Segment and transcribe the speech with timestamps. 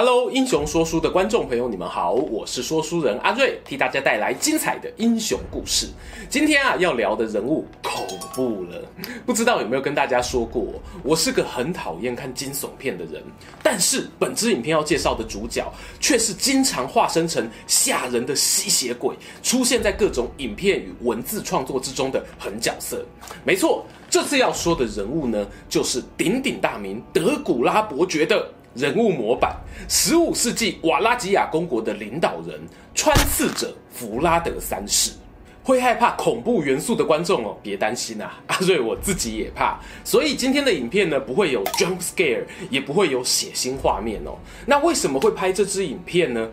[0.00, 5.88] Hello，英雄说书的观众朋友，你们好，我是说书人阿瑞，替大家带来精彩的英雄故事。
[6.30, 8.80] 今天啊，要聊的人物恐怖了，
[9.26, 10.66] 不知道有没有跟大家说过，
[11.02, 13.20] 我是个很讨厌看惊悚片的人，
[13.60, 23.04] 但是本支影片要介绍的主角，却是经常化身成吓人的吸血鬼，出现在各种影片与文字创作之中的狠角色。
[23.42, 28.48] 没错，这次要说的人物呢，就是鼎鼎大名德古拉伯爵的。
[28.74, 29.56] 人物模板，
[29.88, 32.60] 十五世纪瓦拉吉亚公国的领导人，
[32.94, 35.12] 穿刺者弗拉德三世。
[35.64, 44.38] 会害怕恐怖元素的观众哦，别担心啊， 阿瑞我自己也怕，所以今天的影片呢，不会有 jump scare，也不会有血腥画面哦。
[44.64, 46.48] 那为什么会拍这支影片呢？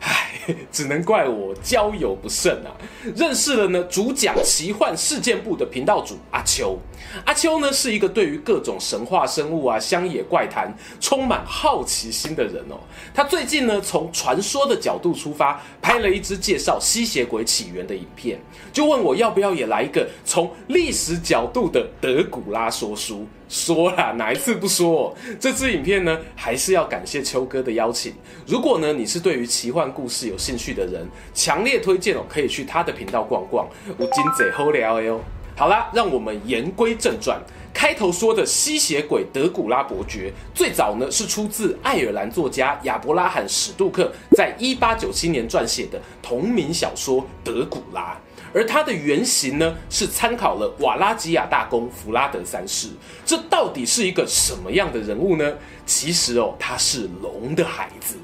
[0.00, 0.30] 唉，
[0.70, 2.70] 只能怪我交友不慎啊！
[3.16, 6.78] 认识了呢，主讲奇幻事件簿的频道主阿秋。
[7.24, 12.78] 阿秋呢，是一个对于各种神话生物啊、乡野怪谈充满好奇心的人哦。
[13.12, 18.38] 他最近呢，从传说的角度出发，拍了一支介绍吸血鬼起源的影片，
[18.72, 23.26] 就问我要不要也来一个从历史角度的德古拉说书。
[23.48, 25.16] 说啦，哪一次不说？
[25.40, 28.12] 这支影片呢，还是要感谢秋哥的邀请。
[28.46, 33.66] 如果呢，你是对于奇幻故事有兴趣的人，强烈推荐哦，可以去他的频道逛逛。
[33.98, 35.20] 有真济好聊哟。
[35.56, 37.40] 好啦，让我们言归正传。
[37.74, 48.16] 开头说的吸血鬼德古拉伯爵，最早呢是出自爱尔兰作家亚伯拉罕史杜克在一八九七年撰写的同名小说《德古拉》，
[48.54, 52.88] 而他的原型呢是参考了瓦拉吉亚大公弗拉德三世。
[53.24, 55.54] 这到底是一个什么样的人物呢？
[55.84, 58.16] 其实哦，他是龙的孩子。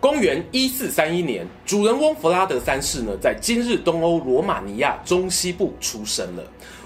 [0.00, 6.42] 公元一四三一年，主人翁弗拉德三世呢，在今日东欧罗马尼亚中西部出生了。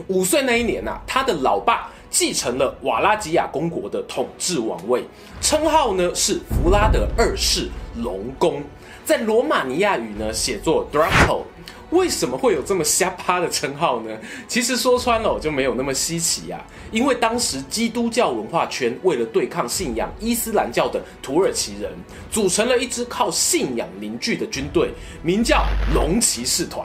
[0.09, 5.03] 五岁那一年呐、啊，他的老爸继承了瓦拉吉亚公国的统治王位，
[5.41, 8.63] 称号呢是弗拉德二世龙公，
[9.07, 11.45] 在罗马尼亚语呢写作 Draco。
[11.91, 14.11] 为什么会有这么瞎趴的称号呢？
[14.49, 21.93] 其实说穿了就没有那么稀奇呀、因为当时基督教文化圈为了对抗信仰伊斯兰教的土耳其人，
[22.29, 24.91] 组成了一支靠信仰凝聚的军队，
[25.23, 26.85] 名叫龙骑士团。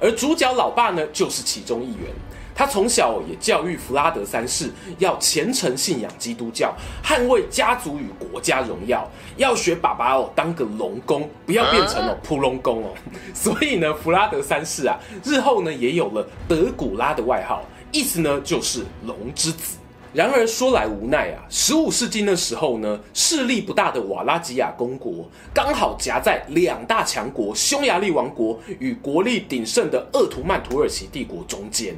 [0.00, 2.10] 而主角老爸呢，就是其中一员。
[2.60, 12.90] 他从小也教育弗拉德三世要虔诚信仰基督教，捍卫家族与国家荣耀，要学爸爸哦当个龙公，不要变成了扑龙公哦。
[13.32, 19.78] 所以呢，弗拉德三世啊，日后呢也有了德古拉的外号，意思呢就是龙之子。
[20.12, 31.96] 然而说来无奈啊，十五世纪那时候呢，势力不大的瓦拉吉亚公国刚好夹在两大强国匈牙利王国与国力鼎盛的鄂图曼土耳其帝国中间。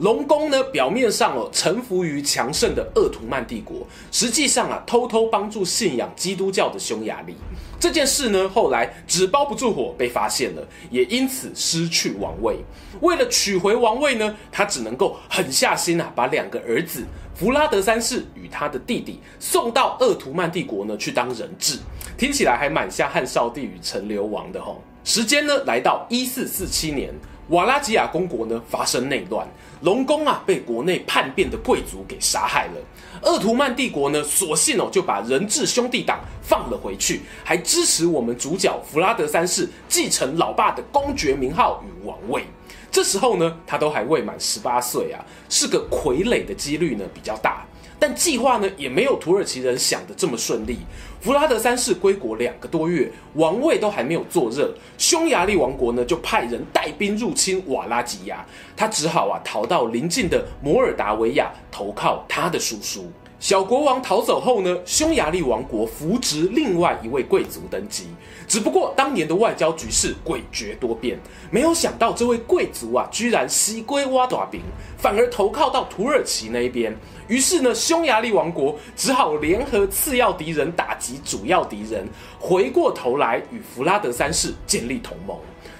[0.00, 7.36] 龙公呢，表面上哦臣服于强盛的鄂图曼帝国，实际上啊偷偷帮助信仰基督教的匈牙利。
[7.78, 12.56] 这件事呢，后来纸包不住火被发现了，也因此失去王位。
[13.02, 21.78] 为了取回王位呢，他只能够狠下心啊，把两个儿子弗拉德三世与他的弟弟送到鄂图曼帝国呢去当人质。
[22.16, 24.82] 听起来还蛮像汉少帝与陈留王的吼。
[25.04, 27.12] 时间呢来到一四四七年，
[27.50, 29.44] 瓦拉吉亚公国呢发生内乱，
[29.82, 32.74] 龙宫啊被国内叛变的贵族给杀害了。
[33.22, 42.44] 鄂图曼帝国呢，索性哦就把人质兄弟党放了回去，还支持我们主角弗拉德三世继承老爸的公爵名号与王位。
[42.88, 45.18] 这时候呢，他都还未满十八岁啊，
[45.48, 47.66] 是个傀儡的几率呢比较大。
[48.00, 50.78] 但计划呢也没有土耳其人想的这么顺利。
[51.20, 58.42] 弗拉德三世归国两个多月，王位都还没有坐热，匈牙利王国呢就派人带兵入侵瓦拉吉亚，
[58.74, 63.12] 他只好啊逃到邻近的摩尔达维亚投靠他的叔叔。
[63.40, 68.06] 小国王逃走后呢，匈牙利王国扶植另外一位贵族登基。
[68.46, 71.18] 只不过当年的外交局势诡谲多变，
[71.50, 74.60] 没有想到这位贵族啊，居然西归挖爪饼，
[74.98, 76.94] 反而投靠到土耳其那一边。
[77.28, 82.06] 于是呢，匈牙利王国只好联合次要敌人打击主要敌人，
[82.38, 85.34] 回过头来与弗拉德三世建立同盟，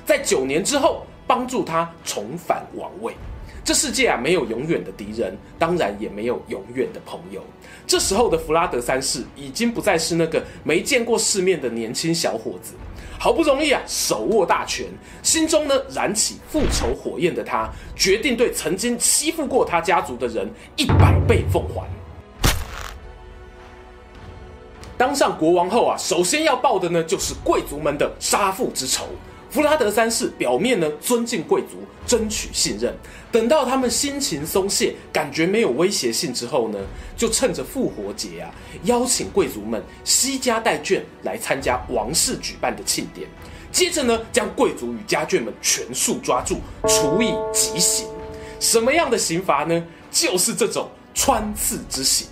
[0.06, 3.12] 在九年之后帮助他重返王位。
[3.62, 7.42] 这世界啊，没有永远的敌人，当然也没有永远的朋友。
[7.86, 12.72] 这时候的弗拉德三世已经不再是那个没见过世面的年轻小伙子，
[13.18, 14.86] 好不容易啊手握大权，
[15.22, 21.86] 心中呢燃起复仇火焰的他，决定对曾经欺负过他家族的人一百倍奉还。
[24.96, 29.06] 当上国王后啊，首先要报的呢就是贵族们的杀父之仇。
[29.50, 32.94] 弗拉德三世表面呢尊敬贵族，争取信任，
[33.32, 36.78] 等到他们心情松懈，感觉没有威胁性之后呢，
[37.16, 38.54] 就趁着复活节啊，
[38.84, 43.28] 邀请贵族们携家带眷来参加王室举办的庆典，
[43.72, 48.06] 接着呢，将贵族与家眷们全数抓住，处以极刑。
[48.60, 49.84] 什么样的刑罚呢？
[50.12, 52.26] 就是这种穿刺之刑。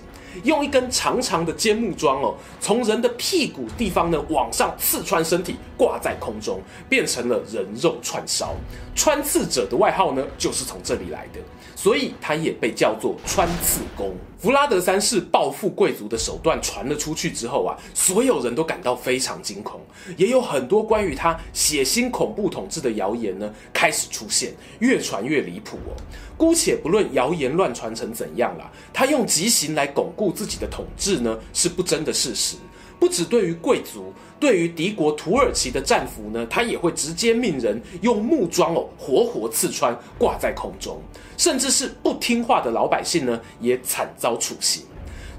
[0.45, 8.55] 用一根长长的尖木桩哦，从人的屁股地方呢往上刺穿身体，挂在空中，变成了人肉串烧。
[8.95, 11.41] 穿刺者的外号呢，就是从这里来的，
[11.77, 14.15] 所以他也被叫做穿刺工。
[14.39, 19.81] 弗拉德三世暴富贵族的手段传了出去之后啊，所有人都感到非常惊恐，
[20.17, 25.91] 也有很多关于他血腥恐怖统治的谣言呢开始出现，越传越离谱哦。
[26.37, 32.55] 姑且不论谣言乱传成怎样啦，他用极刑来巩固自己的统治呢，是不争的事实。
[32.99, 41.01] 不只对于贵族，对于敌国土耳其的战俘呢，他也会直接命人用木桩哦活活刺穿，挂在空中。
[41.37, 44.83] 甚至是不听话的老百姓呢，也惨遭处刑。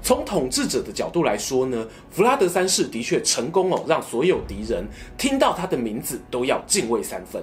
[0.02, 4.86] 从统治者的角度来说呢，弗拉德三世的确成功哦，让所有敌人
[5.18, 7.42] 听到他的名字都要敬畏三分。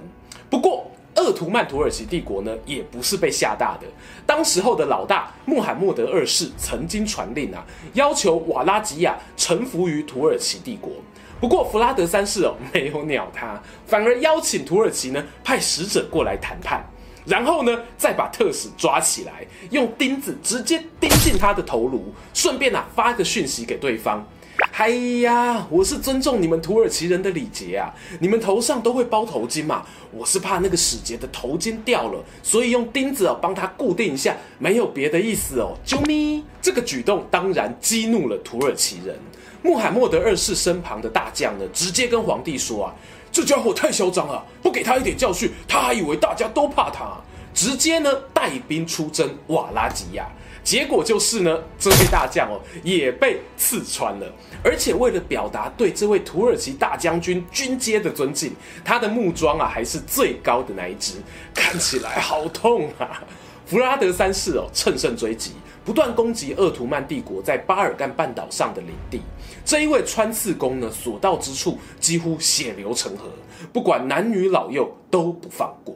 [0.50, 3.86] 不过，鄂图曼土耳其帝国呢，也不是被吓大的。
[4.24, 10.92] 当时候的老大穆罕默德二世曾经传令啊，要求瓦拉吉亚臣服于土耳其帝国。
[11.40, 16.84] 不过弗拉德三世哦，没有鸟他，反而邀请土耳其呢派使者过来谈判，
[17.24, 24.26] 然后呢再把特使抓起来，用钉子直接钉进他的头颅，顺便啊发个讯息给对方。
[24.72, 24.90] 哎
[25.22, 27.92] 呀，我是尊重你们土耳其人的礼节啊！
[28.20, 35.76] 你们头上都会包头巾嘛，我是怕那个使节的头巾掉了，所以用钉子哦帮他固定一下，没有别的意思哦。
[35.84, 36.44] 啾咪！
[36.62, 39.18] 这个举动当然激怒了土耳其人。
[39.62, 42.94] 穆罕默德二世身旁的大将呢，直接跟皇帝说啊
[43.32, 47.16] ：“这家伙太嚣张了，不给他一点教训，他还以为大家都怕他。”
[47.52, 50.28] 直接呢带兵出征瓦拉吉亚。
[50.62, 54.26] 结果就是呢，这位大将哦也被刺穿了，
[54.62, 58.52] 而且为了表达对这位土耳其大将军军阶的尊敬，
[58.84, 61.14] 他的木桩啊还是最高的那一只，
[61.54, 63.22] 看起来好痛啊！
[63.64, 65.52] 弗拉德三世哦乘胜追击，
[65.84, 69.20] 不断攻击鄂图曼帝国在巴尔干半岛上的领地。
[69.62, 73.28] 这一位穿刺工呢，所到之处几乎血流成河，
[73.70, 75.94] 不管男女老幼都不放过。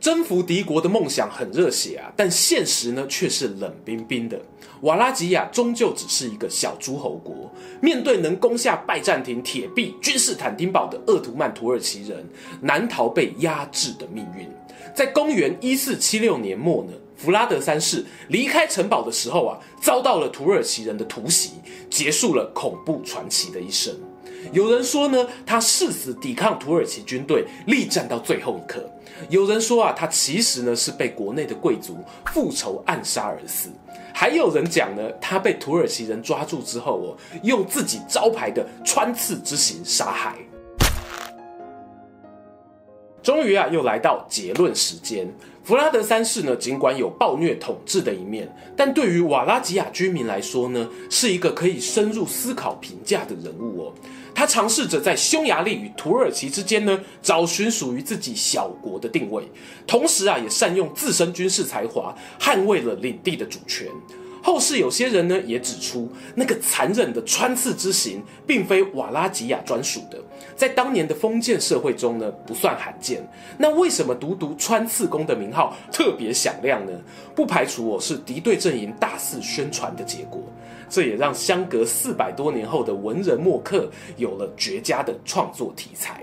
[0.00, 4.40] 征服敌国的梦想很热血啊，但现实呢却是冷冰冰的。
[4.80, 7.52] 瓦拉吉亚终究只是一个小诸侯国，
[7.82, 12.26] 面对能攻下拜占庭铁壁、君士坦丁堡的鄂图曼土耳其人，
[12.62, 14.48] 难逃被压制的命运。
[14.94, 21.50] 在公元一四七六年末呢，弗拉德三世离开城堡的时候啊，遭到了土耳其人的突袭，
[21.90, 23.94] 结束了恐怖传奇的一生。
[24.52, 28.84] 有人说呢，他誓死抵抗土耳其军队，力战到最后一刻。
[29.28, 33.68] 有人说啊，他其实呢是被国内的贵族复仇暗杀而死。
[34.12, 40.36] 还有人讲呢，他被土耳其人抓住之后哦，用自己招牌的穿刺之刑杀害。
[43.22, 45.28] 终于啊，又来到结论时间。
[45.62, 53.92] 弗拉德三世呢，尽管有暴虐统治的一面，但对于瓦拉吉亚居民来说呢，是一个可以深入思考评价的人物哦。
[54.40, 59.44] 他尝试着在匈牙利与土耳其之间呢，找寻属于自己小国的定位，
[59.86, 63.86] 同时啊，也善用自身军事才华，捍卫了领地的主权。
[64.42, 70.18] 后世有些人呢也指出，那个残忍的穿刺之刑，并非瓦拉吉亚专属的，
[70.56, 73.22] 在当年的封建社会中呢不算罕见。
[73.58, 76.92] 那为什么独独穿刺工的名号特别响亮呢？
[77.34, 80.42] 不排除我是敌对阵营大肆宣传的结果。
[80.88, 86.20] 这也让相隔四百多年后的文人墨客有了绝佳的创作题材。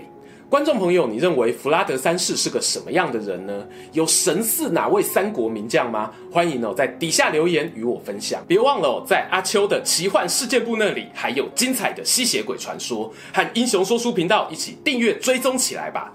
[0.50, 3.66] 观众朋友，你认为弗拉德三世是个什么样的人呢？
[3.92, 6.10] 有神似哪位三国名将吗？
[6.32, 8.42] 欢迎哦，在底下留言与我分享。
[8.48, 16.14] 别忘了哦，在阿秋的奇幻世界部那里还有精彩的吸血鬼传说，和英雄说书频道一起订阅追踪起来吧。